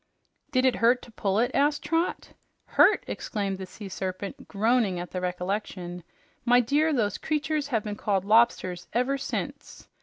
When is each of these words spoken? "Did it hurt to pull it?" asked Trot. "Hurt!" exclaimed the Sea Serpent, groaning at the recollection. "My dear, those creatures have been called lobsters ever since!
"Did 0.49 0.65
it 0.65 0.77
hurt 0.77 1.03
to 1.03 1.11
pull 1.11 1.37
it?" 1.37 1.51
asked 1.53 1.83
Trot. 1.83 2.29
"Hurt!" 2.65 3.03
exclaimed 3.05 3.59
the 3.59 3.67
Sea 3.67 3.87
Serpent, 3.87 4.47
groaning 4.47 4.99
at 4.99 5.11
the 5.11 5.21
recollection. 5.21 6.03
"My 6.43 6.59
dear, 6.59 6.91
those 6.91 7.19
creatures 7.19 7.67
have 7.67 7.83
been 7.83 7.95
called 7.95 8.25
lobsters 8.25 8.87
ever 8.95 9.19
since! 9.19 9.87